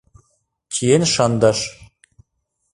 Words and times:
Чиен 0.73 1.03
шындыш. 1.13 1.59